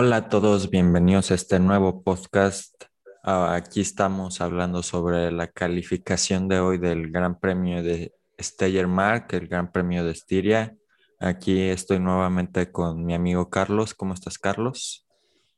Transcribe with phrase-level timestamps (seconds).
[0.00, 2.84] Hola a todos, bienvenidos a este nuevo podcast.
[3.24, 9.48] Ah, aquí estamos hablando sobre la calificación de hoy del Gran Premio de Steiermark, el
[9.48, 10.76] Gran Premio de Estiria.
[11.18, 13.92] Aquí estoy nuevamente con mi amigo Carlos.
[13.92, 15.04] ¿Cómo estás, Carlos?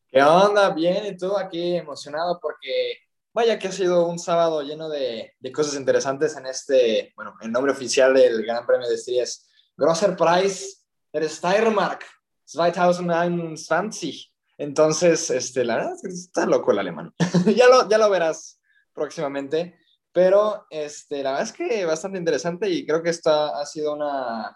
[0.09, 0.71] ¿Qué onda?
[0.71, 2.97] Bien, y tú aquí emocionado porque
[3.35, 7.53] vaya que ha sido un sábado lleno de, de cosas interesantes en este, bueno, el
[7.53, 12.07] nombre oficial del Gran Premio de Estiria es Grosser Preis der Steiermark
[12.55, 14.30] 2021.
[14.61, 17.15] Entonces, este, la verdad es que está loco el alemán.
[17.57, 18.61] ya, lo, ya lo verás
[18.93, 19.75] próximamente.
[20.13, 24.55] Pero este, la verdad es que bastante interesante y creo que esta ha sido una,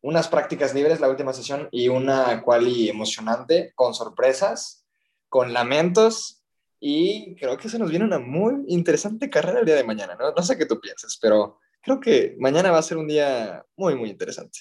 [0.00, 4.84] unas prácticas libres la última sesión y una quali emocionante con sorpresas,
[5.28, 6.42] con lamentos
[6.80, 10.18] y creo que se nos viene una muy interesante carrera el día de mañana.
[10.18, 13.94] No, sé qué tú piensas, pero creo que mañana va a ser un día muy,
[13.94, 14.58] muy interesante.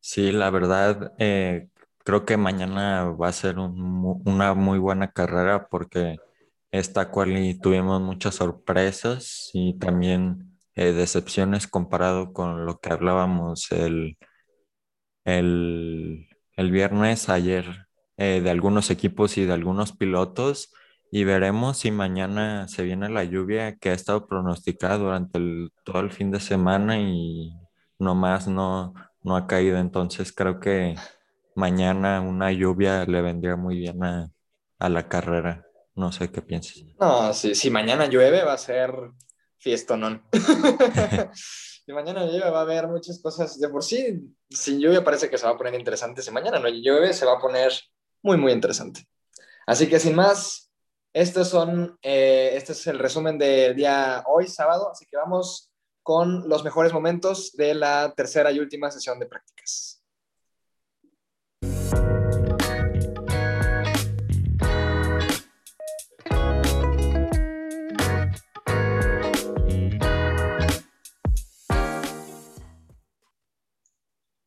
[0.00, 1.68] Sí, la verdad, eh,
[2.04, 6.18] creo que mañana va a ser una muy buena carrera porque
[6.70, 14.16] esta quali tuvimos muchas sorpresas y también eh, decepciones comparado con lo que hablábamos el,
[15.24, 17.86] el, el viernes ayer
[18.16, 20.72] eh, de algunos equipos y de algunos pilotos
[21.10, 25.38] y veremos si mañana se viene la lluvia que ha estado pronosticada durante
[25.84, 27.52] todo el fin de semana y
[27.98, 29.78] nomás no, no ha caído.
[29.78, 30.96] Entonces creo que
[31.54, 34.30] mañana una lluvia le vendría muy bien a,
[34.78, 35.66] a la carrera.
[35.94, 36.82] No sé qué piensas.
[36.98, 38.92] No, si, si mañana llueve va a ser
[39.58, 40.22] fiestonón.
[41.34, 43.58] si mañana llueve va a haber muchas cosas.
[43.58, 46.22] De por sí, sin lluvia parece que se va a poner interesante.
[46.22, 47.72] Si mañana no llueve, se va a poner
[48.22, 49.06] muy, muy interesante.
[49.66, 50.70] Así que sin más,
[51.12, 54.90] estos son, eh, este es el resumen del día hoy, sábado.
[54.90, 55.70] Así que vamos
[56.02, 60.01] con los mejores momentos de la tercera y última sesión de prácticas.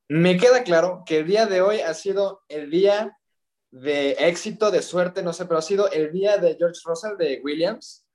[0.08, 3.18] Me queda claro que el día de hoy ha sido el día
[3.72, 7.42] de éxito, de suerte, no sé, pero ha sido el día de George Russell de
[7.44, 8.06] Williams.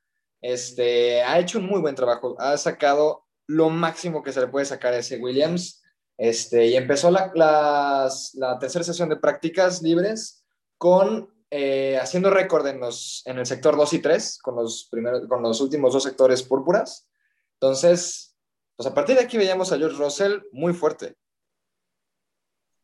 [0.40, 4.64] Este, ha hecho un muy buen trabajo, ha sacado lo máximo que se le puede
[4.66, 5.82] sacar a ese Williams.
[6.16, 10.44] Este, y empezó la, la tercera sesión de prácticas libres
[10.78, 15.26] con eh, haciendo récord en, los, en el sector 2 y 3, con los, primeros,
[15.28, 17.08] con los últimos dos sectores púrpuras.
[17.54, 18.36] Entonces,
[18.76, 21.16] pues a partir de aquí veíamos a George Russell muy fuerte.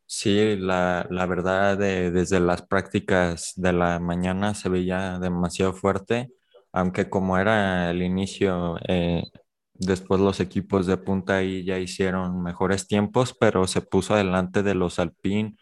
[0.09, 6.31] Sí, la, la verdad, eh, desde las prácticas de la mañana se veía demasiado fuerte,
[6.71, 9.23] aunque como era el inicio, eh,
[9.73, 14.75] después los equipos de punta ahí ya hicieron mejores tiempos, pero se puso adelante de
[14.75, 15.57] los Alpine,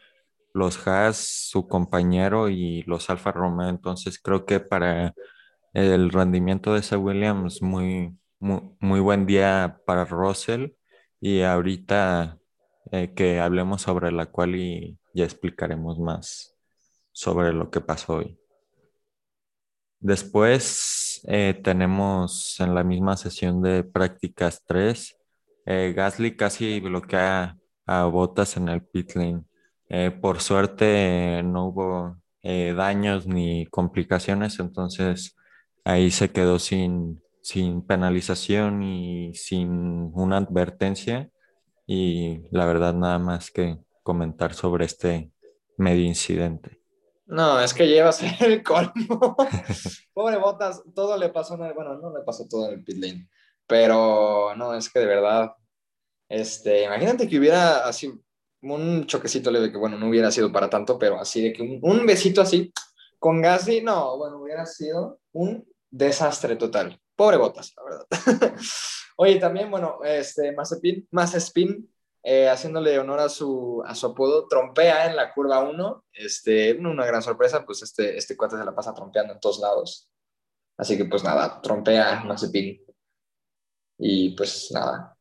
[0.54, 3.70] los Haas, su compañero y los Alfa Romeo.
[3.70, 5.14] Entonces creo que para
[5.74, 10.72] el rendimiento de ese Williams, muy, muy, muy buen día para Russell.
[11.20, 12.40] Y ahorita
[12.92, 16.56] eh, que hablemos sobre la cual y ya explicaremos más
[17.12, 18.40] sobre lo que pasó hoy.
[20.00, 25.18] Después eh, tenemos en la misma sesión de prácticas 3,
[25.66, 29.44] eh, Gasly casi bloquea a Bottas en el pit lane.
[29.90, 35.36] Eh, por suerte no hubo eh, daños ni complicaciones, entonces
[35.84, 41.30] ahí se quedó sin, sin penalización y sin una advertencia.
[41.86, 45.32] Y la verdad nada más que comentar sobre este
[45.78, 46.82] medio incidente.
[47.26, 49.36] No, es que lleva a ser el colmo.
[50.14, 52.98] Pobre Botas, todo le pasó en el, bueno, no le pasó todo en el pit
[52.98, 53.30] lane,
[53.68, 55.54] pero no, es que de verdad,
[56.30, 58.12] este, imagínate que hubiera así
[58.62, 61.80] un choquecito leve, que bueno, no hubiera sido para tanto, pero así de que un,
[61.82, 62.72] un besito así
[63.20, 67.00] con Gasly, no, bueno, hubiera sido un desastre total.
[67.16, 68.56] Pobre Botas, la verdad.
[69.18, 71.90] Oye, también, bueno, este, Mazepin, Mazespin,
[72.24, 76.06] eh, haciéndole honor a su, a su apodo, trompea en la curva 1.
[76.12, 80.10] Este, una gran sorpresa, pues este, este cuate se la pasa trompeando en todos lados.
[80.78, 82.82] Así que pues nada, trompea Mazepin.
[83.98, 85.16] Y pues nada.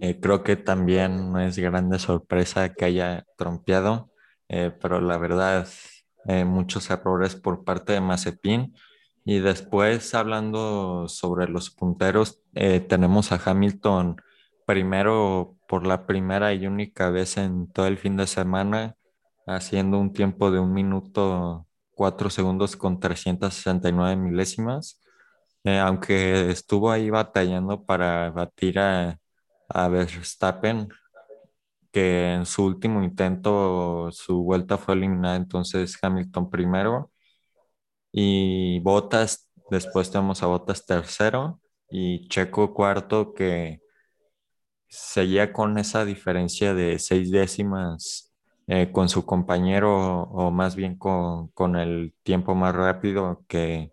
[0.00, 4.10] Eh, creo que también no es grande sorpresa que haya trompeado,
[4.48, 5.68] eh, pero la verdad,
[6.26, 8.74] eh, muchos errores por parte de Mazepin.
[9.24, 14.16] Y después, hablando sobre los punteros, eh, tenemos a Hamilton
[14.66, 18.96] primero por la primera y única vez en todo el fin de semana,
[19.46, 25.00] haciendo un tiempo de un minuto cuatro segundos con 369 milésimas,
[25.64, 29.18] Eh, aunque estuvo ahí batallando para batir a,
[29.68, 30.88] a Verstappen,
[31.92, 37.10] que en su último intento su vuelta fue eliminada, entonces Hamilton primero
[38.16, 43.80] y Bottas, después tenemos a Bottas tercero y Checo cuarto que
[44.88, 48.32] seguía con esa diferencia de seis décimas
[48.68, 53.92] eh, con su compañero o más bien con, con el tiempo más rápido que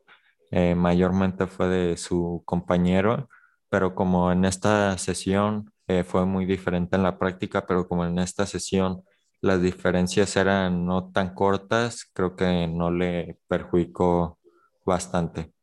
[0.52, 3.28] eh, mayormente fue de su compañero,
[3.70, 8.20] pero como en esta sesión eh, fue muy diferente en la práctica, pero como en
[8.20, 9.04] esta sesión
[9.42, 14.40] las diferencias eran no tan cortas, creo que no le perjudicó
[14.86, 15.54] bastante.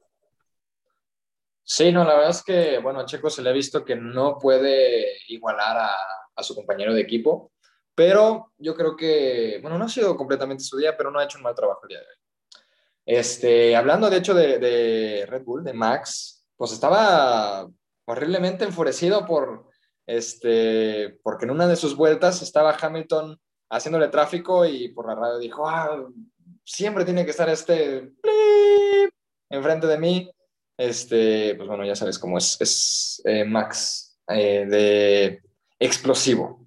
[1.63, 4.39] Sí, no, la verdad es que, bueno, a Checo se le ha visto que no
[4.39, 5.91] puede igualar a,
[6.35, 7.53] a su compañero de equipo,
[7.95, 11.39] pero yo creo que, bueno, no ha sido completamente su día, pero no ha hecho
[11.39, 12.19] un mal trabajo el día de hoy.
[13.05, 17.69] Este, hablando de hecho de, de Red Bull, de Max, pues estaba
[18.05, 19.69] horriblemente enfurecido por,
[20.07, 23.39] este, porque en una de sus vueltas estaba Hamilton
[23.71, 26.07] haciéndole tráfico y por la radio dijo, ah,
[26.65, 28.13] siempre tiene que estar este
[29.51, 30.31] enfrente de mí.
[30.77, 35.43] Este, pues bueno, ya sabes cómo es, es eh, Max eh, de
[35.79, 36.67] explosivo.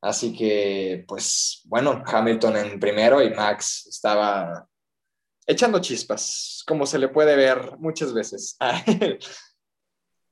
[0.00, 4.66] Así que, pues bueno, Hamilton en primero y Max estaba
[5.46, 8.56] echando chispas, como se le puede ver muchas veces.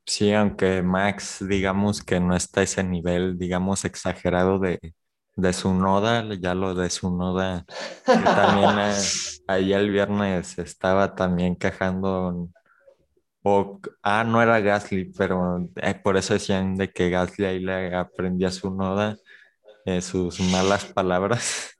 [0.06, 4.92] Sí, aunque Max, digamos que no está a ese nivel, digamos, exagerado de,
[5.40, 7.64] de su noda, ya lo de su noda,
[8.04, 8.94] también eh,
[9.46, 12.48] ahí el viernes estaba también quejando,
[13.42, 17.94] o, ah, no era Gasly, pero eh, por eso decían de que Gasly ahí le
[17.94, 19.16] aprendía su noda,
[19.84, 21.70] eh, sus malas palabras,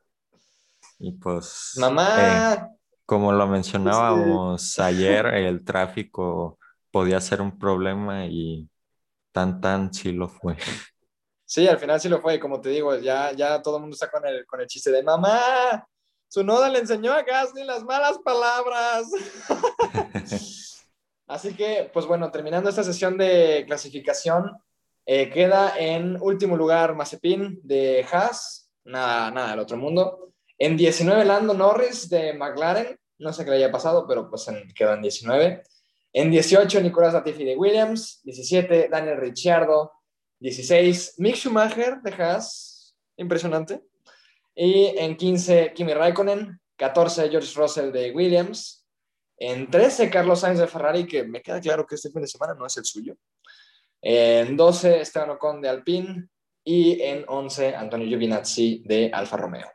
[0.99, 1.75] y pues...
[1.79, 2.69] Mamá.
[3.07, 6.59] como lo mencionábamos ayer, el tráfico
[6.91, 8.69] podía ser un problema y
[9.33, 10.57] tan tan sí lo fue.
[11.51, 14.09] Sí, al final sí lo fue, como te digo, ya, ya todo el mundo está
[14.09, 15.85] con el, con el chiste de mamá,
[16.29, 19.09] su noda le enseñó a Gasly las malas palabras.
[21.27, 24.63] Así que, pues bueno, terminando esta sesión de clasificación,
[25.05, 30.33] eh, queda en último lugar Mazepin de Haas, nada, nada del otro mundo.
[30.57, 34.95] En 19 Lando Norris de McLaren, no sé qué le haya pasado, pero pues quedó
[34.95, 35.65] en 19.
[36.13, 39.95] En 18 Nicolás Latifi de Williams, 17 Daniel Ricciardo,
[40.41, 43.83] 16, Mick Schumacher de Haas, impresionante.
[44.55, 48.87] Y en 15, Kimi Raikkonen, 14, George Russell de Williams.
[49.37, 52.55] En 13, Carlos Sainz de Ferrari, que me queda claro que este fin de semana
[52.55, 53.17] no es el suyo.
[54.03, 56.29] En 12, Esteban Ocon de Alpine.
[56.65, 59.67] Y en 11, Antonio Giovinazzi de Alfa Romeo.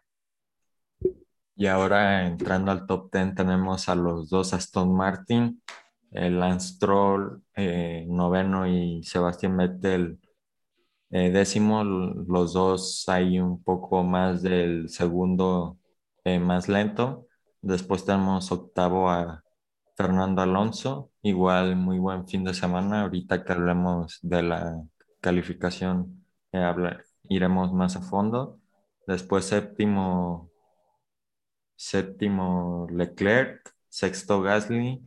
[1.55, 5.63] Y ahora entrando al top 10 tenemos a los dos Aston Martin,
[6.11, 10.19] el Lance Stroll eh, noveno y Sebastián Vettel
[11.15, 15.77] eh, décimo, los dos hay un poco más del segundo
[16.25, 17.27] eh, más lento.
[17.61, 19.41] Después tenemos octavo a
[19.95, 23.03] Fernando Alonso, igual muy buen fin de semana.
[23.03, 24.83] Ahorita que hablemos de la
[25.21, 26.73] calificación, eh,
[27.29, 28.59] iremos más a fondo.
[29.07, 30.51] Después séptimo,
[31.77, 35.01] séptimo Leclerc, sexto Gasly,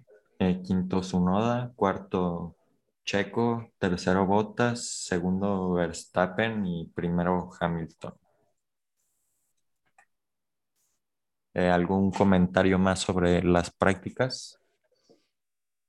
[0.64, 2.57] quinto Sunoda, cuarto
[3.08, 8.12] Checo, tercero Bottas, segundo Verstappen y primero Hamilton.
[11.54, 14.60] Eh, ¿Algún comentario más sobre las prácticas?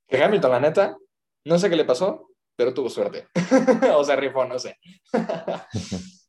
[0.08, 0.98] Que Hamilton, la neta,
[1.44, 3.28] no sé qué le pasó, pero tuvo suerte.
[3.98, 4.78] o sea, rifó, no sé.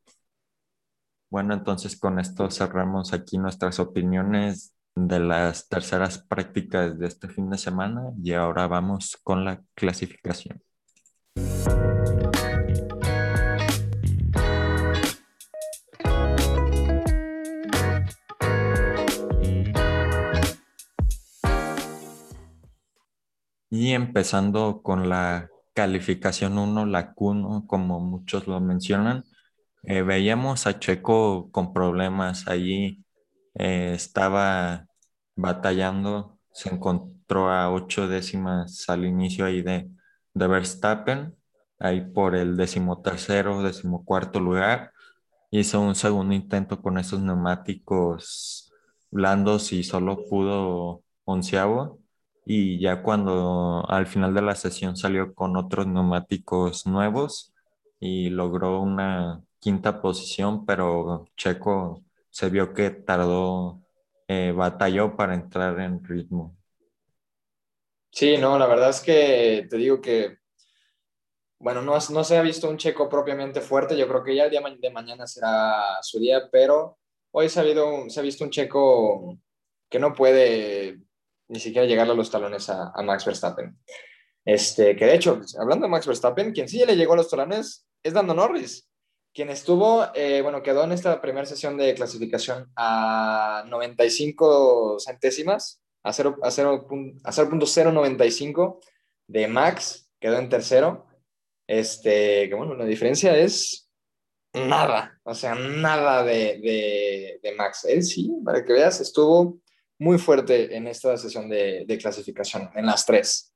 [1.31, 7.49] bueno, entonces con esto cerramos aquí nuestras opiniones de las terceras prácticas de este fin
[7.49, 10.61] de semana y ahora vamos con la clasificación.
[23.71, 29.25] Y empezando con la calificación 1, la Q1, como muchos lo mencionan,
[29.85, 33.05] eh, veíamos a Checo con problemas allí,
[33.55, 34.87] eh, estaba
[35.37, 39.91] batallando, se encontró a ocho décimas al inicio ahí de,
[40.35, 41.37] de Verstappen,
[41.79, 44.93] ahí por el decimotercero, decimocuarto lugar.
[45.51, 48.73] Hizo un segundo intento con esos neumáticos
[49.11, 52.00] blandos y solo pudo onceavo.
[52.47, 57.53] Y ya cuando al final de la sesión salió con otros neumáticos nuevos
[58.01, 63.81] y logró una quinta posición, pero Checo se vio que tardó,
[64.29, 66.57] eh, batalló para entrar en ritmo.
[68.13, 70.41] Sí, no, la verdad es que te digo que
[71.59, 74.51] bueno, no, no se ha visto un checo propiamente fuerte, yo creo que ya el
[74.51, 76.99] día de mañana será su día, pero
[77.33, 77.61] hoy ha, se
[78.21, 79.39] ha visto un checo
[79.89, 80.99] que no puede
[81.51, 83.77] ni siquiera llegar a los talones a, Max Verstappen.
[84.45, 87.89] Este, que de hecho, hablando de Max Verstappen, quien sí le llegó a los talones
[88.03, 88.89] es Dando Norris,
[89.35, 96.13] quien estuvo, eh, bueno, quedó en esta primera sesión de clasificación a 95 centésimas, a
[96.13, 98.81] 0.095
[99.27, 101.07] de Max, quedó en tercero.
[101.67, 103.91] Este, que bueno, la diferencia es
[104.55, 107.85] nada, o sea, nada de, de, Max.
[107.85, 109.61] Él sí, para que veas, estuvo
[110.01, 113.55] muy fuerte en esta sesión de, de clasificación, en las tres.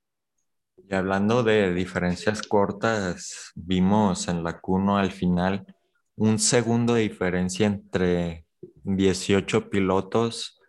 [0.87, 5.65] Y hablando de diferencias cortas, vimos en la Q1 al final
[6.15, 8.45] un segundo de diferencia entre
[8.83, 10.59] 18 pilotos.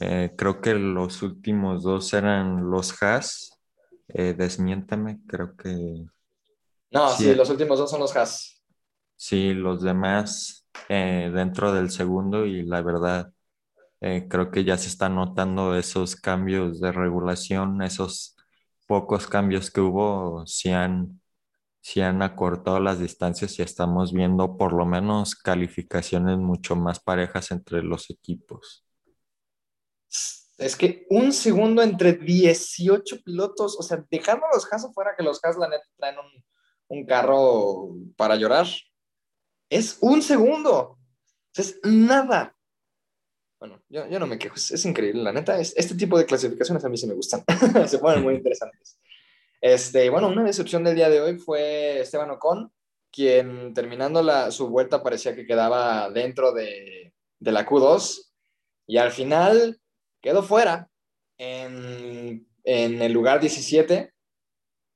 [0.00, 3.58] Eh, creo que los últimos dos eran los Haas.
[4.08, 6.04] Eh, desmiéntame, creo que.
[6.90, 8.62] No, sí, los últimos dos son los Haas.
[9.16, 13.32] Sí, los demás eh, dentro del segundo y la verdad
[14.00, 18.36] eh, creo que ya se están notando esos cambios de regulación, esos
[18.86, 21.20] pocos cambios que hubo, si han,
[21.96, 27.82] han acortado las distancias y estamos viendo por lo menos calificaciones mucho más parejas entre
[27.82, 28.84] los equipos.
[30.58, 35.22] Es que un segundo entre 18 pilotos, o sea, dejando a los Haas fuera que
[35.22, 36.44] los Haas la neta traen un,
[36.88, 38.66] un carro para llorar.
[39.68, 40.98] Es un segundo.
[41.54, 42.55] Es nada.
[43.58, 45.58] Bueno, yo, yo no me quejo, es, increíble, la neta.
[45.58, 47.44] Es, este tipo de clasificaciones a mí sí me gustan,
[47.88, 48.98] se ponen muy interesantes.
[49.60, 52.70] Este, bueno, una decepción del día de hoy fue Esteban Ocon,
[53.10, 58.30] quien terminando la, su vuelta parecía que quedaba dentro de, de la Q2
[58.86, 59.80] y al final
[60.20, 60.88] quedó fuera
[61.38, 64.12] en, en el lugar 17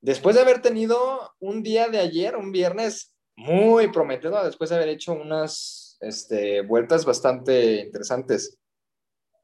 [0.00, 4.88] después de haber tenido un día de ayer, un viernes muy prometedor, después de haber
[4.88, 8.59] hecho unas este, vueltas bastante interesantes.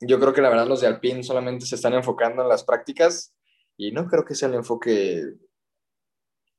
[0.00, 3.34] Yo creo que la verdad los de Alpine solamente se están enfocando en las prácticas
[3.76, 5.22] y no creo que sea el enfoque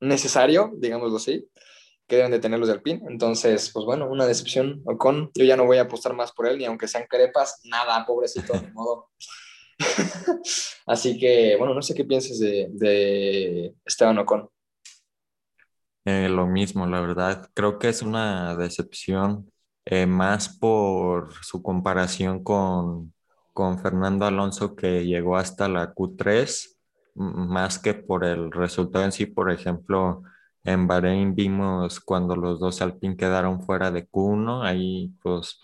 [0.00, 1.48] necesario, digámoslo así,
[2.06, 3.02] que deben de tener los de Alpine.
[3.08, 4.82] Entonces, pues bueno, una decepción.
[4.84, 8.04] Ocon, yo ya no voy a apostar más por él, ni aunque sean crepas, nada,
[8.06, 9.10] pobrecito, de modo.
[10.86, 14.48] Así que, bueno, no sé qué pienses de, de Esteban Ocon.
[16.04, 17.50] Eh, lo mismo, la verdad.
[17.52, 19.52] Creo que es una decepción
[19.90, 23.14] eh, más por su comparación con,
[23.54, 26.76] con Fernando Alonso que llegó hasta la Q3,
[27.14, 29.26] más que por el resultado en sí.
[29.26, 30.22] Por ejemplo,
[30.64, 35.60] en Bahrein vimos cuando los dos Alpine quedaron fuera de Q1, ahí pues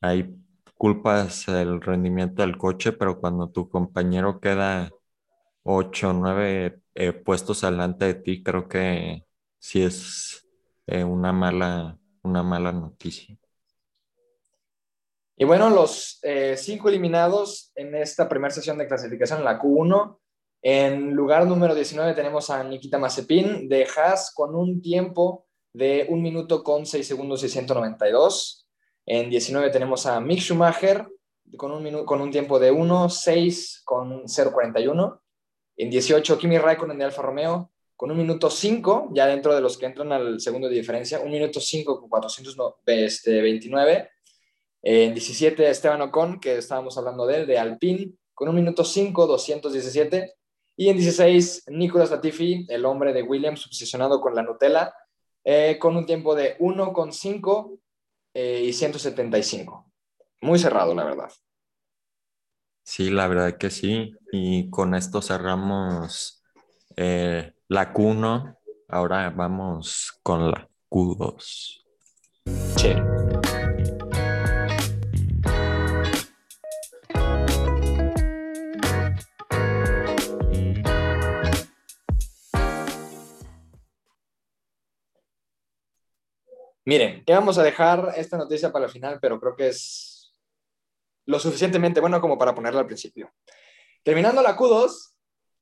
[0.00, 0.34] hay
[0.76, 4.90] culpas el rendimiento del coche, pero cuando tu compañero queda
[5.64, 6.80] 8 o 9
[7.24, 9.26] puestos adelante de ti, creo que
[9.58, 10.48] sí es
[10.86, 13.39] eh, una, mala, una mala noticia.
[15.40, 20.18] Y bueno, los eh, cinco eliminados en esta primera sesión de clasificación, en la Q1.
[20.60, 26.20] En lugar número 19 tenemos a Nikita Mazepin de Haas con un tiempo de 1
[26.20, 28.68] minuto con 6 segundos y 192.
[29.06, 31.08] En 19 tenemos a Mick Schumacher
[31.56, 35.20] con un, con un tiempo de 1, 6 con 0.41.
[35.78, 39.78] En 18 Kimi Raikkonen de Alfa Romeo con un minuto 5, ya dentro de los
[39.78, 44.10] que entran al segundo de diferencia, un minuto 5 con 429.
[44.82, 49.26] En 17, Esteban Ocon, que estábamos hablando de él, de Alpine, con un minuto 5,
[49.26, 50.34] 217.
[50.76, 54.94] Y en 16, Nicolas Latifi, el hombre de Williams, obsesionado con la Nutella,
[55.44, 57.78] eh, con un tiempo de 1,5
[58.34, 59.90] eh, y 175.
[60.40, 61.30] Muy cerrado, la verdad.
[62.82, 64.14] Sí, la verdad que sí.
[64.32, 66.42] Y con esto cerramos
[66.96, 68.56] eh, la Q1.
[68.88, 71.84] Ahora vamos con la Q2.
[72.76, 72.94] Sí.
[86.90, 90.34] Miren, vamos a dejar esta noticia para el final, pero creo que es
[91.24, 93.32] lo suficientemente bueno como para ponerla al principio.
[94.02, 95.12] Terminando la Q2,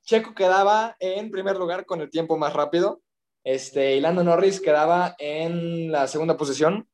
[0.06, 3.02] Checo quedaba en primer lugar con el tiempo más rápido.
[3.44, 6.88] Este, y Lando Norris quedaba en la segunda posición.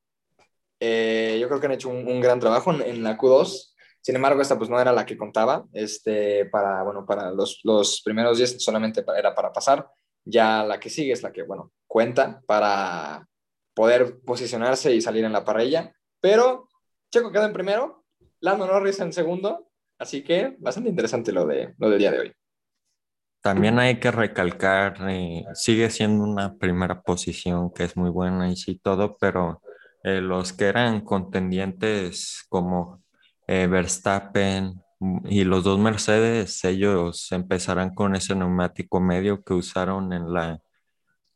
[0.81, 3.75] Eh, yo creo que han hecho un, gran trabajo en, la Q2.
[4.01, 5.65] Sin embargo, esta pues no era la que contaba.
[5.73, 9.89] Este, para, bueno, para los, los primeros 10 solamente era para pasar.
[10.25, 13.29] Ya la que sigue es la que, bueno, cuenta para
[13.75, 15.93] poder posicionarse y salir en la parrilla.
[16.21, 16.69] Pero
[17.11, 18.05] Checo quedó en primero,
[18.41, 22.33] Lando Norris en segundo, así que bastante interesante lo, de, lo del día de hoy.
[23.43, 28.57] también hay que recalcar, eh, sigue siendo una primera posición que es muy buena y
[28.57, 29.61] sí todo, pero
[30.03, 33.03] eh, los que eran contendientes como
[33.47, 34.83] eh, Verstappen
[35.25, 40.61] y los dos Mercedes, ellos empezarán con ese neumático medio que usaron en la,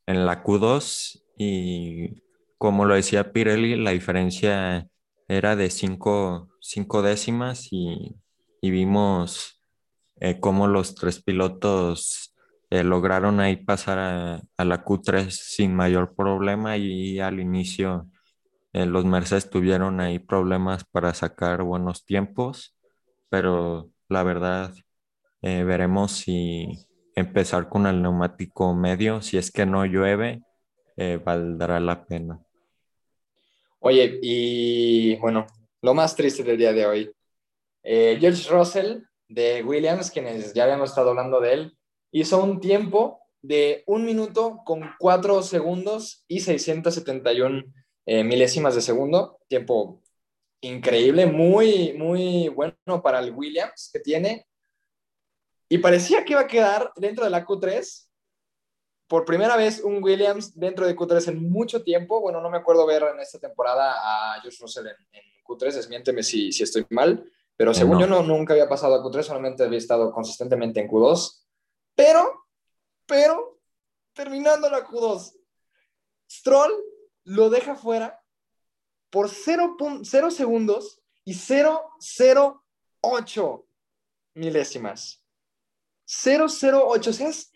[0.06, 2.22] en la Q2 y
[2.58, 4.88] como lo decía Pirelli, la diferencia
[5.28, 6.48] era de cinco,
[7.02, 8.16] décimas y,
[8.62, 9.62] vimos
[10.20, 12.34] eh, cómo los tres pilotos
[12.70, 18.08] eh, lograron ahí pasar a, la Q3 sin mayor problema y al inicio
[18.72, 22.76] eh, los Mercedes tuvieron ahí problemas para sacar buenos tiempos,
[23.30, 24.74] pero la verdad
[25.42, 30.42] veremos si empezar con el neumático medio, si es que no llueve,
[31.24, 32.40] valdrá la pena.
[33.80, 35.46] Oye, y bueno,
[35.82, 37.12] lo más triste del día de hoy.
[37.82, 41.78] Eh, George Russell de Williams, quienes ya habíamos estado hablando de él,
[42.12, 47.64] hizo un tiempo de un minuto con cuatro segundos y 671
[48.06, 49.38] eh, milésimas de segundo.
[49.48, 50.02] Tiempo
[50.60, 54.46] increíble, muy, muy bueno para el Williams que tiene.
[55.68, 58.07] Y parecía que iba a quedar dentro de la Q3,
[59.08, 62.20] por primera vez un Williams dentro de Q3 en mucho tiempo.
[62.20, 64.96] Bueno, no me acuerdo ver en esta temporada a Josh Russell en,
[65.42, 67.24] Q3, desmiénteme si, si estoy mal,
[67.56, 71.42] pero según yo no, nunca había pasado a Q3, solamente había estado consistentemente en Q2.
[71.94, 72.44] Pero,
[73.06, 73.58] pero,
[74.12, 75.32] terminando la Q2,
[76.30, 76.70] Stroll
[77.24, 78.22] lo deja fuera
[79.08, 83.64] por 0.0 segundos y 0.08
[84.34, 85.24] milésimas.
[86.06, 87.50] 0.08, o sea, es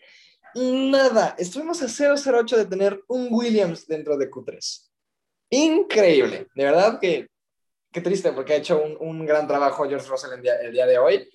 [0.55, 1.35] nada.
[1.37, 4.89] Estuvimos a 008 de tener un Williams dentro de Q3.
[5.49, 6.47] Increíble.
[6.55, 7.27] De verdad que
[7.91, 10.41] qué triste porque ha hecho un, gran trabajo George Russell el
[10.73, 11.29] día, de hoy.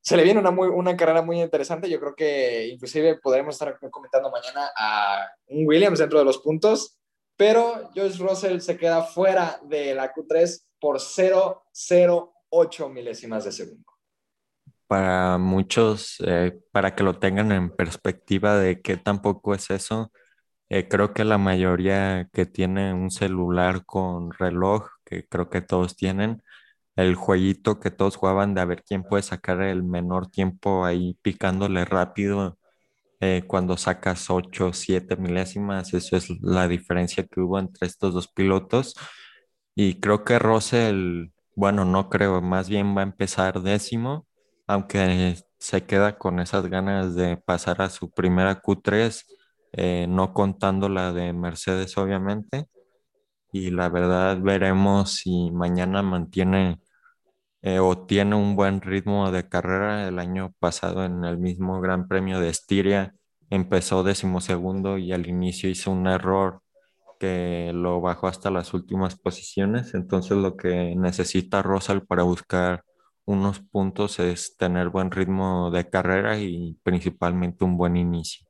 [0.00, 1.90] Se le viene una, muy, una carrera muy interesante.
[1.90, 6.98] Yo creo que inclusive podremos estar comentando mañana a un Williams dentro de los puntos,
[7.36, 13.95] pero George Russell se queda fuera de la Q3 por 0.08 milésimas de segundo
[14.86, 20.12] para muchos, eh, para que lo tengan en perspectiva de qué tampoco es eso,
[20.68, 25.96] eh, creo que la mayoría que tiene un celular con reloj, que creo que todos
[25.96, 26.42] tienen,
[26.96, 31.18] el jueguito que todos jugaban de a ver quién puede sacar el menor tiempo ahí
[31.22, 32.58] picándole rápido
[33.20, 38.14] eh, cuando sacas 8 o 7 milésimas, eso es la diferencia que hubo entre estos
[38.14, 38.94] dos pilotos.
[39.74, 44.25] Y creo que Russell, bueno, no creo, más bien va a empezar décimo
[44.66, 49.24] aunque se queda con esas ganas de pasar a su primera Q3,
[49.72, 52.66] eh, no contando la de Mercedes, obviamente.
[53.52, 56.80] Y la verdad, veremos si mañana mantiene
[57.62, 60.08] eh, o tiene un buen ritmo de carrera.
[60.08, 63.14] El año pasado, en el mismo Gran Premio de Estiria,
[63.50, 66.62] empezó decimosegundo y al inicio hizo un error
[67.20, 69.94] que lo bajó hasta las últimas posiciones.
[69.94, 72.84] Entonces, lo que necesita Rosal para buscar
[73.26, 78.46] unos puntos es tener buen ritmo de carrera y principalmente un buen inicio.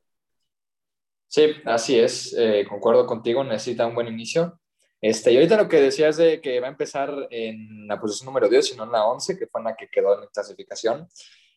[1.29, 4.61] Sí, así es, eh, concuerdo contigo, necesita un buen inicio.
[5.01, 8.49] Este, y ahorita lo que decías de que va a empezar en la posición número
[8.49, 11.09] 10, sino en la 11, que fue en la que quedó en la clasificación.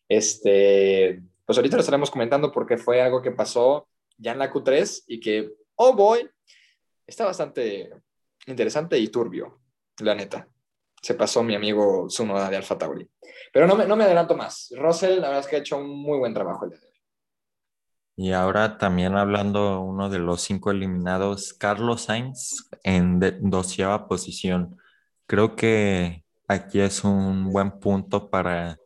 [0.08, 5.04] Este, pues ahorita lo estaremos comentando porque fue algo que pasó ya en la Q3
[5.08, 6.30] y que, oh boy,
[7.06, 7.92] está bastante
[8.48, 9.62] interesante y turbio,
[10.00, 10.48] la neta
[11.02, 13.10] se pasó mi amigo Zunoda de Alfa Tauri.
[13.54, 14.74] Pero no me, no me adelanto más.
[14.78, 16.70] Russell, la verdad es que ha hecho un muy buen trabajo.
[18.16, 24.78] Y ahora también hablando uno de los cinco eliminados, Carlos Sainz en doceava posición.
[25.26, 28.78] Creo que aquí es un buen punto para,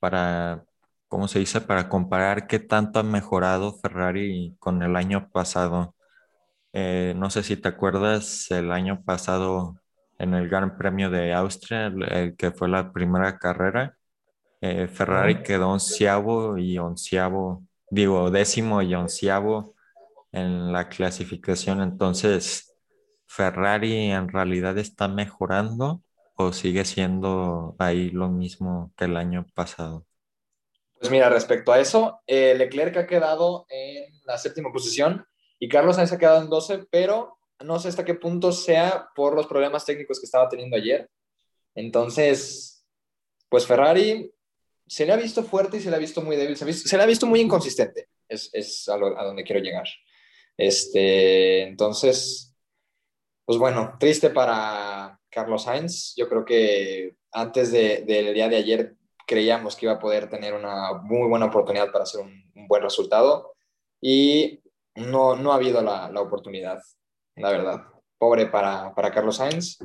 [0.00, 0.64] para,
[1.08, 1.60] ¿cómo se dice?
[1.60, 5.94] Para comparar qué tanto ha mejorado Ferrari con el año pasado.
[6.72, 9.76] Eh, no sé si te acuerdas, el año pasado
[10.24, 13.96] en el Gran Premio de Austria, el, que fue la primera carrera.
[14.60, 19.74] Eh, Ferrari quedó onceavo y onceavo, digo, décimo y onceavo
[20.32, 21.80] en la clasificación.
[21.80, 22.74] Entonces,
[23.26, 26.02] ¿Ferrari en realidad está mejorando
[26.36, 30.06] o sigue siendo ahí lo mismo que el año pasado?
[30.98, 35.26] Pues mira, respecto a eso, eh, Leclerc ha quedado en la séptima posición
[35.58, 39.34] y Carlos Sainz ha quedado en 12, pero no sé hasta qué punto sea por
[39.34, 41.10] los problemas técnicos que estaba teniendo ayer.
[41.74, 42.84] Entonces,
[43.48, 44.32] pues Ferrari
[44.86, 47.06] se le ha visto fuerte y se le ha visto muy débil, se, le ha
[47.06, 49.86] visto muy inconsistente, es, a, donde quiero llegar.
[50.56, 52.54] Este, entonces,
[53.44, 56.14] pues bueno, triste para Carlos Sainz.
[56.16, 58.94] Yo creo que antes del día de ayer
[59.26, 63.54] creíamos que iba a poder tener una muy buena oportunidad para hacer un, buen resultado
[64.00, 64.62] y
[64.94, 66.80] no, no ha habido la oportunidad,
[67.36, 67.84] la verdad.
[68.18, 69.78] Pobre para, para Carlos Sainz.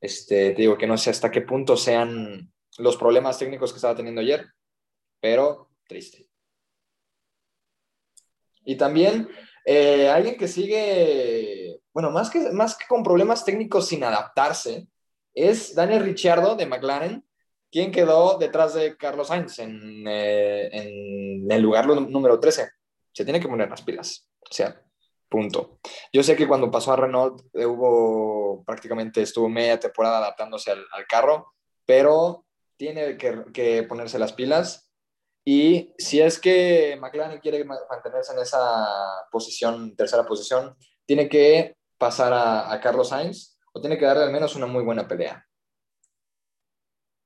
[0.00, 3.96] Este, te digo que no sé hasta qué punto sean los problemas técnicos que estaba
[3.96, 4.46] teniendo ayer,
[5.20, 6.28] pero triste.
[8.64, 9.28] Y también
[9.64, 14.88] eh, alguien que sigue, bueno, más que, más que con problemas técnicos sin adaptarse,
[15.34, 17.24] es Daniel Ricciardo de McLaren,
[17.70, 22.70] quien quedó detrás de Carlos Sainz en, eh, en el lugar número 13.
[23.12, 24.28] Se tiene que poner las pilas.
[24.40, 24.82] O sea,
[25.36, 25.80] punto.
[26.14, 30.82] Yo sé que cuando pasó a Renault eh, hubo prácticamente estuvo media temporada adaptándose al,
[30.92, 31.52] al carro,
[31.84, 32.46] pero
[32.78, 34.90] tiene que, que, ponerse las pilas.
[35.44, 38.88] Y si es que McLaren quiere mantenerse en esa
[39.30, 44.32] posición, tercera posición, tiene que pasar a, a Carlos Sainz o tiene que darle al
[44.32, 45.46] menos una muy buena pelea.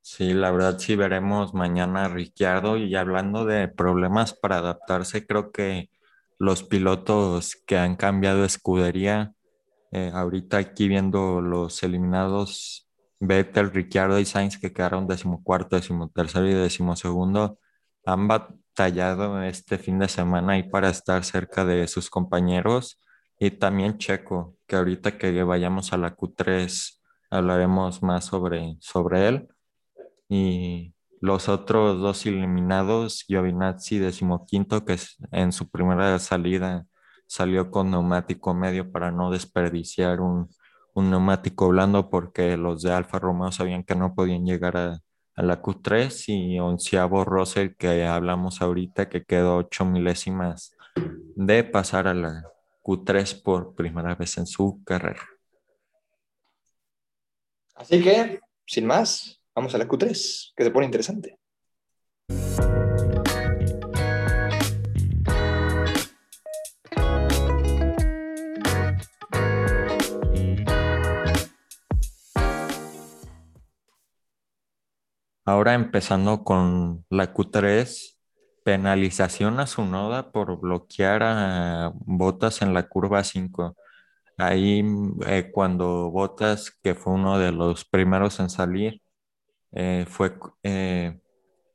[0.03, 5.53] Sí, la verdad sí veremos mañana a Ricciardo y hablando de problemas para adaptarse, creo
[5.53, 5.91] que
[6.41, 9.35] los pilotos que han cambiado escudería,
[9.93, 12.89] eh, ahorita aquí viendo los eliminados,
[13.21, 17.59] Vettel, Ricciardo y Sainz que quedaron decimocuarto, decimotercero y decimosegundo,
[18.07, 22.99] han batallado este fin de semana y para estar cerca de sus compañeros.
[23.39, 27.01] Y también Checo, que ahorita que vayamos a la Q3
[27.31, 29.49] hablaremos más sobre, sobre él.
[30.29, 34.97] Y los otros dos eliminados, Giovinazzi decimoquinto, que
[35.33, 36.87] en su primera salida
[37.27, 40.49] salió con neumático medio para no desperdiciar un,
[40.95, 45.01] un neumático blando porque los de Alfa Romeo sabían que no podían llegar a,
[45.37, 50.77] la Q3 y onceavo Russell que hablamos ahorita que quedó ocho milésimas
[51.35, 52.45] de pasar a la
[52.83, 55.23] Q3 por primera vez en su carrera.
[57.75, 61.39] Así que, sin más, Vamos a la Q3, que se pone interesante.
[75.45, 78.17] Ahora empezando con la Q3,
[78.65, 83.77] penalización a su noda por bloquear a Botas en la curva 5.
[84.39, 84.83] Ahí
[85.27, 89.03] eh, cuando Botas, que fue uno de los primeros en salir,
[89.73, 91.19] eh, fue eh,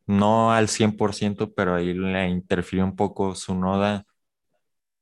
[0.08, 4.06] no al 100%, pero ahí le interfirió un poco su noda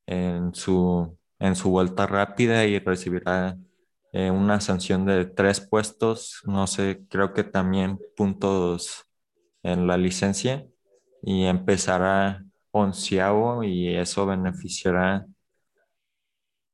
[0.06, 3.58] en su, en su vuelta rápida y recibirá
[4.12, 9.06] eh, una sanción de tres puestos, no sé, creo que también puntos
[9.64, 10.68] en la licencia
[11.24, 15.26] y empezará onceavo y eso beneficiará,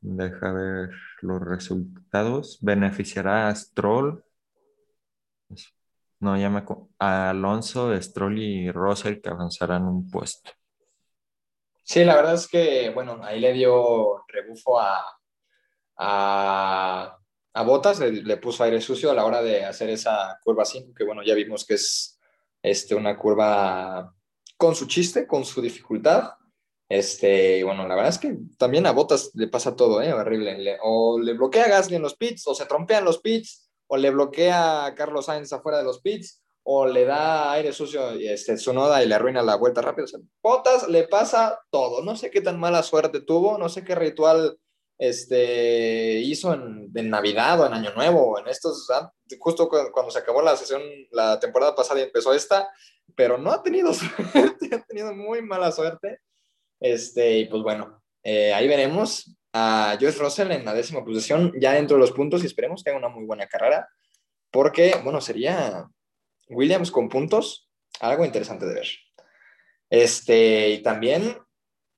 [0.02, 0.90] deja ver
[1.22, 4.24] los resultados, beneficiará a Stroll
[6.20, 6.64] no, ya me...
[7.00, 10.52] Alonso, Stroll y Russell que avanzarán un puesto.
[11.84, 15.04] Sí, la verdad es que, bueno, ahí le dio rebufo a,
[15.98, 17.18] a,
[17.54, 21.04] a Botas, le, puso aire sucio a la hora de hacer esa curva 5, que
[21.04, 22.20] bueno, ya vimos que es
[22.62, 24.14] este, una curva
[24.58, 26.34] con su chiste, con su dificultad.
[26.88, 30.12] Este, bueno, la verdad es que también a Botas le pasa todo, ¿eh?
[30.12, 30.78] Horrible.
[30.84, 34.86] o le bloquea Gasly en los pits, o se trompean los pits, o le bloquea
[34.86, 39.04] a Carlos Sainz afuera de los pits, o le da aire sucio este, su noda
[39.04, 40.06] y le arruina la vuelta rápida.
[40.42, 42.04] O le pasa todo.
[42.04, 44.60] No sé qué tan mala suerte tuvo, no sé qué ritual
[45.00, 48.88] este, hizo en, Navidad o en Año Nuevo, en estos,
[49.40, 52.70] justo cuando, se acabó la sesión, la temporada pasada y empezó esta,
[53.16, 56.20] pero no ha tenido suerte, ha tenido muy mala suerte.
[56.80, 61.74] Este, y pues bueno, eh, ahí veremos a Josh Russell en la décima posición, ya
[61.74, 63.90] dentro de los puntos y esperemos que haga una muy buena carrera,
[64.52, 65.88] porque, bueno, sería
[66.50, 68.88] Williams con puntos, algo interesante de ver.
[69.90, 71.38] Este, y también,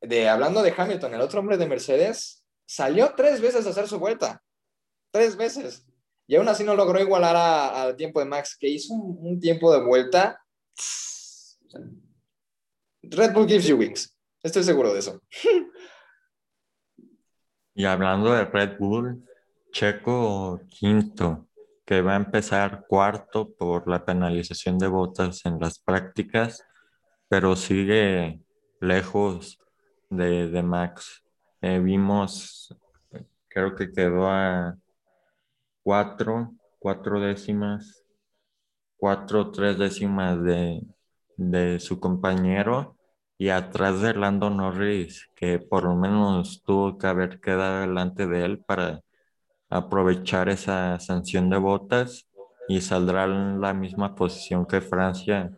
[0.01, 3.99] de, hablando de Hamilton, el otro hombre de Mercedes, salió tres veces a hacer su
[3.99, 4.41] vuelta,
[5.11, 5.85] tres veces,
[6.27, 9.73] y aún así no logró igualar al tiempo de Max, que hizo un, un tiempo
[9.73, 10.41] de vuelta.
[13.03, 15.21] Red Bull gives you wings, estoy seguro de eso.
[17.73, 19.25] Y hablando de Red Bull,
[19.71, 21.47] Checo quinto,
[21.85, 26.65] que va a empezar cuarto por la penalización de botas en las prácticas,
[27.29, 28.41] pero sigue
[28.81, 29.59] lejos
[30.09, 31.23] de, Max.
[31.61, 32.75] Eh, vimos,
[33.47, 34.77] creo que quedó a
[35.81, 38.03] cuatro, cuatro décimas,
[38.97, 40.81] cuatro, tres décimas de,
[41.37, 42.97] de su compañero
[43.41, 48.45] y atrás de Lando Norris, que por lo menos tuvo que haber quedado delante de
[48.45, 49.01] él para
[49.67, 52.27] aprovechar esa sanción de botas
[52.67, 55.49] y saldrá en la misma posición que Francia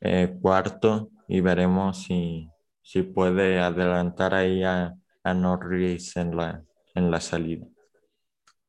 [0.00, 2.50] eh, cuarto y veremos si,
[2.82, 6.64] si puede adelantar ahí a, a Norris en la,
[6.96, 7.64] en la salida.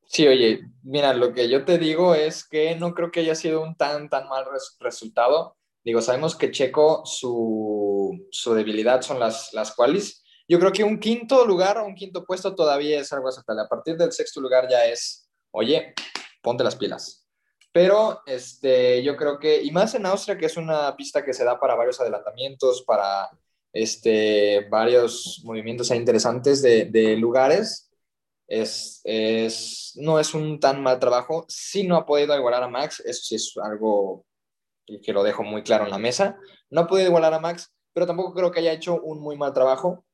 [0.05, 3.63] Sí, oye, mira, lo que yo te digo es que no creo que haya sido
[3.63, 4.45] un tan, tan mal
[4.79, 5.57] resultado.
[5.83, 7.94] Digo, sabemos que Checo, su,
[8.31, 10.23] su debilidad son las, las qualis.
[10.47, 13.63] Yo creo que un quinto lugar o un quinto puesto todavía es algo aceptable.
[13.63, 15.93] A partir del sexto lugar ya es, oye,
[16.41, 17.27] ponte las pilas.
[17.71, 21.43] Pero este, yo creo que, y más en Austria, que es una pista que se
[21.43, 23.29] da para varios adelantamientos, para
[23.73, 27.91] este, varios movimientos interesantes de, de lugares,
[28.47, 31.45] es, es, no es un tan mal trabajo.
[31.49, 34.25] Si no ha podido igualar a Max, eso sí es algo
[34.85, 36.37] que lo dejo muy claro en la mesa.
[36.69, 39.53] No ha podido igualar a Max, pero tampoco creo que haya hecho un muy mal
[39.53, 40.05] trabajo.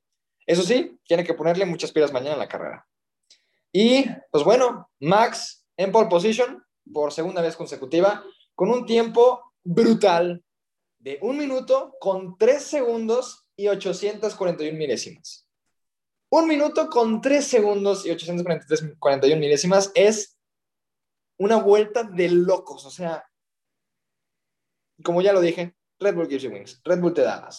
[0.46, 2.88] Eso sí, tiene que ponerle muchas pilas mañana en la carrera.
[3.74, 6.63] Y pues bueno, Max en pole position
[6.94, 10.44] por segunda vez consecutiva, con un tiempo brutal
[11.00, 15.48] de un minuto con tres segundos y 841 milésimas.
[16.30, 20.38] Un minuto con 3 segundos y 841 milésimas es
[21.38, 22.86] una vuelta de locos.
[22.86, 23.26] O sea,
[25.04, 26.82] como ya lo dije, Red Bull gives you wings.
[26.84, 27.50] Red Bull te da.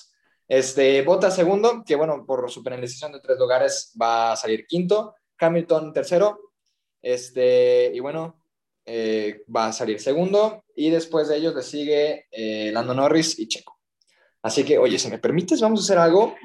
[0.52, 5.14] Este, Bota segundo, que bueno, por su penalización de tres lugares va a salir quinto.
[5.38, 6.52] Hamilton tercero.
[7.00, 8.44] Este, y bueno,
[8.84, 10.62] eh, va a salir segundo.
[10.76, 13.80] Y después de ellos le sigue eh, Lando Norris y Checo.
[14.42, 16.36] Así que, oye, si me permites, vamos a hacer algo,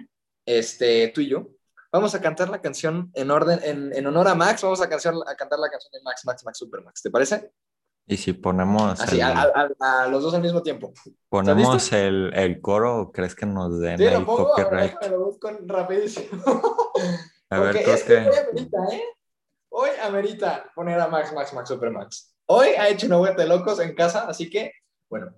[0.46, 1.50] este, tú y yo.
[1.92, 5.60] Vamos a cantar la canción en orden, en, honor a Max, vamos a, a cantar
[5.60, 7.02] la canción de Max, Max, Max, Super Max.
[7.02, 7.52] ¿Te parece?
[8.10, 9.02] Y si ponemos.
[9.02, 10.94] Así, a, los dos al mismo tiempo.
[11.28, 14.96] ¿Ponemos el, el, coro crees que nos den el copyright?
[15.10, 16.42] lo busco rapidísimo.
[17.50, 18.18] A ver, es que...
[18.18, 19.04] Hoy amerita, ¿eh?
[19.70, 22.34] Hoy amerita poner a Max, Max, Max, Super Max.
[22.46, 24.72] Hoy ha hecho una vuelta de locos en casa, así que,
[25.10, 25.34] bueno,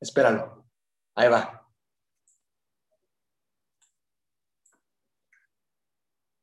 [0.00, 0.66] espéralo.
[1.14, 1.66] Ahí va.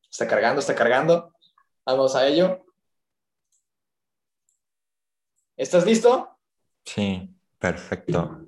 [0.09, 1.33] Está cargando, está cargando.
[1.83, 2.63] Vamos a ello.
[5.55, 6.35] ¿Estás listo?
[6.83, 8.47] Sí, perfecto.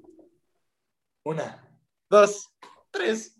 [1.24, 1.64] Una,
[2.10, 2.52] dos,
[2.90, 3.38] tres.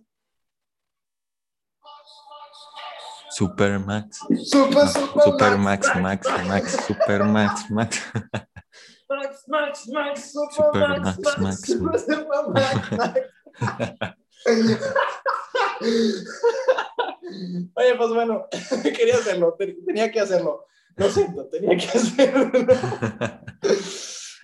[3.32, 4.20] Super Max.
[4.46, 8.02] Super, super, super Max, Max, Max, Super Max, Max.
[9.10, 13.20] Max, Max, Max, Super, Max, Max, Super Max, Max.
[17.74, 18.48] Oye, pues bueno,
[18.84, 20.68] quería hacerlo, tenía que hacerlo.
[20.96, 22.52] Lo siento, tenía que hacerlo.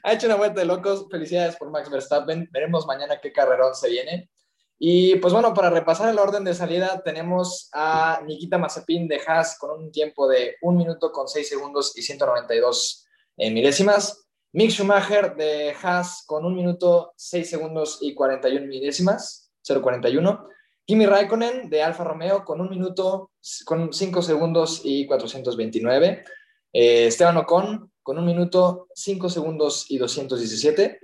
[0.03, 1.07] ha hecho una vuelta de locos.
[1.09, 2.49] Felicidades por Max Verstappen.
[2.51, 4.29] Veremos mañana qué carrerón se viene.
[4.77, 9.57] Y pues bueno, para repasar el orden de salida, tenemos a Nikita Mazepin de Haas
[9.59, 13.05] con un tiempo de 1 minuto con 6 segundos y 192
[13.37, 14.25] eh, milésimas.
[14.53, 20.47] Mick Schumacher de Haas con 1 minuto 6 segundos y 41 milésimas, 0.41.
[20.83, 23.31] Kimi Raikkonen de Alfa Romeo con un minuto,
[23.65, 26.25] con 5 segundos y 429.
[26.73, 30.99] Eh, Esteban Ocon con un minuto, 5 segundos y 217.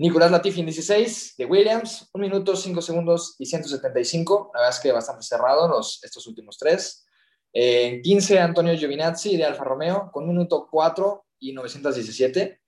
[0.00, 4.52] Nicolás Latifi en 16 de Williams, un minuto, 5 segundos y 175.
[4.54, 7.04] La verdad es que bastante cerrado los, estos últimos tres.
[7.52, 12.60] En 15, Antonio Giovinazzi de Alfa Romeo con un minuto 4 y 917.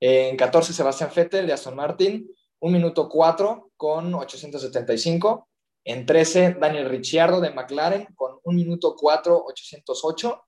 [0.00, 5.48] En 14, Sebastián Vettel de Aston Martin, un minuto 4 con 875.
[5.84, 10.42] En 13, Daniel Ricciardo de McLaren con 1 minuto 4, 808.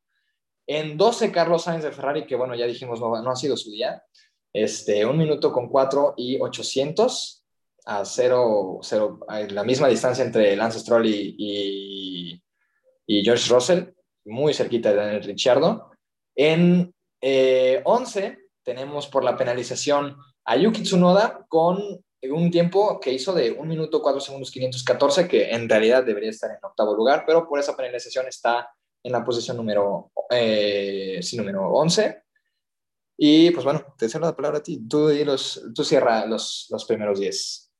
[0.70, 3.70] En 12, Carlos Sainz de Ferrari, que bueno, ya dijimos, no, no ha sido su
[3.70, 4.02] día.
[4.52, 7.42] Este, 1 minuto con 4 y 800
[7.86, 12.42] a 0, 0 la misma distancia entre Lance Stroll y,
[13.06, 13.84] y, George Russell,
[14.26, 15.90] muy cerquita de Daniel Ricciardo.
[16.36, 21.78] En 11 eh, tenemos por la penalización a Yuki Tsunoda con
[22.30, 26.50] un tiempo que hizo de 1 minuto 4 segundos 514, que en realidad debería estar
[26.50, 28.68] en octavo lugar, pero por esa penalización está
[29.08, 32.22] en la posición número, eh, sí, número 11.
[33.16, 34.86] Y pues bueno, te cedo la palabra a ti.
[34.86, 37.72] Tú, los, tú cierra los, los primeros 10.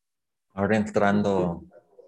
[0.54, 1.62] Ahora entrando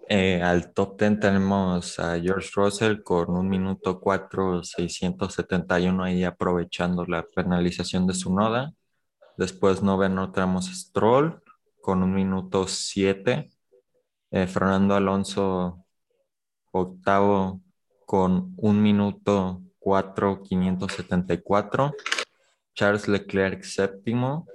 [0.09, 7.05] eh, al top 10 tenemos a George Russell con 1 minuto 4 671 ahí aprovechando
[7.05, 8.73] la penalización de su noda.
[9.37, 11.41] Después noveno tenemos Stroll
[11.79, 13.51] con un minuto siete.
[14.31, 15.85] Eh, Fernando Alonso
[16.71, 17.61] octavo
[18.11, 21.93] con un minuto cuatro quinientos setenta y cuatro.
[22.75, 24.47] Charles Leclerc séptimo.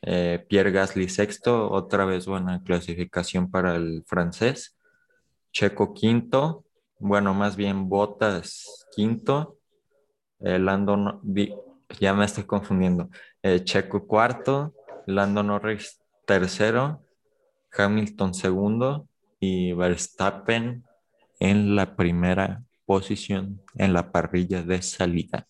[0.00, 4.76] Eh, Pierre Gasly sexto, otra vez buena clasificación para el francés.
[5.50, 6.62] Checo quinto,
[7.00, 9.58] bueno, más bien Botas quinto.
[10.38, 11.20] Eh, Lando,
[11.98, 13.08] ya me estoy confundiendo.
[13.64, 14.72] Checo cuarto,
[15.06, 17.02] Lando Norris tercero,
[17.76, 19.08] Hamilton segundo
[19.40, 20.84] y Verstappen
[21.40, 25.46] en la primera posición en la parrilla de salida.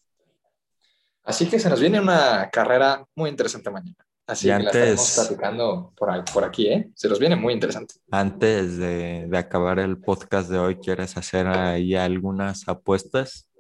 [1.23, 3.97] Así que se nos viene una carrera muy interesante mañana.
[4.27, 6.91] Así Y que la estaremos antes- platicando por, aquí, ¿eh?
[6.95, 7.95] Se nos viene muy interesante.
[8.11, 13.51] Antes de, de acabar el podcast de hoy, ¿quieres hacer ahí algunas apuestas?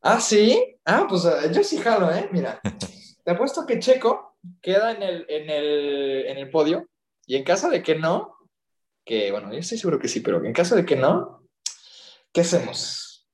[0.00, 0.76] Ah, sí.
[0.84, 2.28] Ah, pues eh, yo sí jalo, ¿eh?
[2.32, 2.60] Mira,
[3.24, 6.86] te apuesto que Checo queda en el, en el, en el podio
[7.26, 8.36] y en caso de que no,
[9.04, 11.42] que bueno, yo estoy seguro que sí, pero en caso de que no,
[12.36, 13.26] ¿qué hacemos?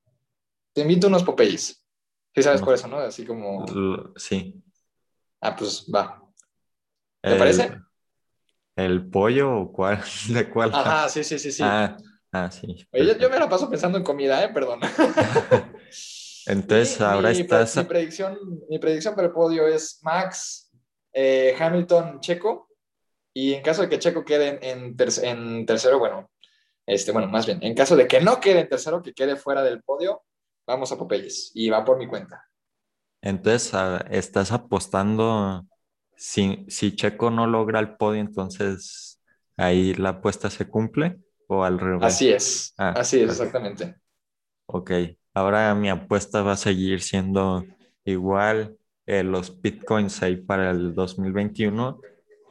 [0.71, 1.85] Te invito a unos Popeyes.
[2.33, 2.65] Sí sabes No.
[2.65, 2.99] por eso, ¿no?
[2.99, 3.65] Así como,
[4.15, 4.63] Sí.
[5.41, 6.23] ah, pues va.
[7.21, 7.81] ¿Te El- parece?
[8.77, 10.01] ¿El pollo o cuál?
[10.29, 10.71] ¿De cuál?
[10.73, 11.61] Ajá, sí, sí, sí, sí.
[11.65, 11.97] Ah,
[12.31, 12.87] ah, sí.
[12.93, 14.47] Oye, yo, yo me la paso pensando en comida, ¿eh?
[14.53, 14.79] Perdón.
[16.45, 17.75] Entonces, Mi- ahora mi, estás...
[17.75, 18.39] Mi predicción,
[18.69, 20.71] mi predicción para el podio es Max,
[21.11, 22.69] eh, Hamilton, Checo.
[23.33, 26.29] Y en caso de que Checo quede en, en ter- en tercero, bueno,
[26.85, 29.63] este, bueno, más bien, en caso de que no quede en tercero, que quede fuera
[29.63, 30.23] del podio,
[30.67, 31.51] vamos a Popeyes.
[31.55, 32.49] Y va por mi cuenta.
[33.21, 33.73] Entonces,
[34.09, 35.65] estás apostando,
[36.15, 39.21] si, si Checo no logra el podio, entonces
[39.57, 42.03] ahí la apuesta se cumple o al revés.
[42.03, 43.43] Así es, Ah, así es, perfecto.
[43.43, 43.95] exactamente.
[44.65, 44.91] Ok,
[45.33, 47.63] ahora mi apuesta va a seguir siendo
[48.05, 51.99] igual eh, los bitcoins ahí para el 2021,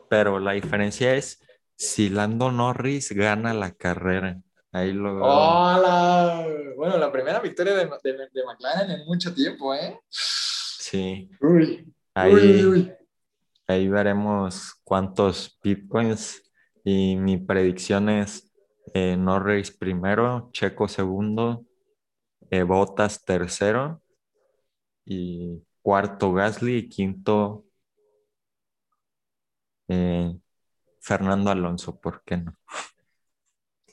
[0.08, 1.40] pero la diferencia es
[1.76, 4.40] si Lando Norris gana la carrera.
[4.72, 5.24] Ahí lo veo.
[5.24, 6.46] ¡Hola!
[6.76, 9.98] Bueno, la primera victoria de, de, de McLaren en mucho tiempo, ¿eh?
[10.08, 12.92] Sí, Uy, ahí, uy, uy.
[13.66, 16.42] ahí veremos cuántos bitcoins
[16.84, 18.52] y mi predicción es
[18.94, 21.64] eh, Norris primero, Checo segundo,
[22.50, 24.02] eh, Bottas tercero
[25.04, 27.64] y cuarto Gasly y quinto
[29.88, 30.32] eh,
[31.02, 32.56] Fernando Alonso, ¿por qué no?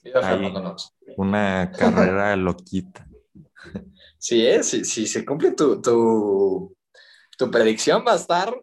[0.04, 0.26] Viva Ahí.
[0.36, 0.92] Fernando Alonso.
[1.18, 3.06] Una carrera loquita.
[4.18, 4.64] Sí, ¿eh?
[4.64, 6.78] si, si se cumple tu, tu,
[7.38, 8.56] tu predicción, va a estar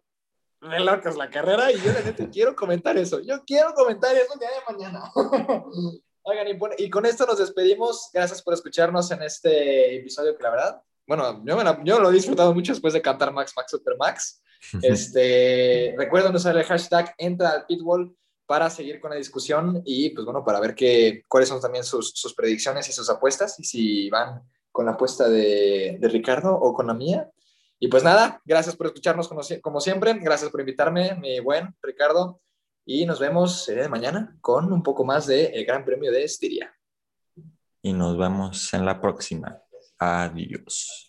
[0.61, 1.71] de locas la carrera.
[1.73, 3.21] Y yo, la neta, quiero comentar eso.
[3.21, 5.03] Yo quiero comentar eso el día de mañana.
[6.23, 8.11] Oigan, y, pon- y con esto nos despedimos.
[8.13, 12.11] Gracias por escucharnos en este episodio que, la verdad, bueno, yo, me la- yo lo
[12.11, 14.43] he disfrutado mucho después de cantar Max, Max, Super Max.
[14.83, 20.25] Este, recuerden usar el hashtag entra al pitwall para seguir con la discusión y pues
[20.25, 24.09] bueno, para ver qué, cuáles son también sus, sus predicciones y sus apuestas y si
[24.11, 27.31] van con la apuesta de, de Ricardo o con la mía.
[27.79, 31.75] Y pues nada, gracias por escucharnos como, sie- como siempre, gracias por invitarme, mi buen
[31.83, 32.41] Ricardo,
[32.87, 36.73] y nos vemos de mañana con un poco más del el Gran Premio de Estiria.
[37.83, 39.61] Y nos vemos en la próxima.
[39.99, 41.06] Adiós.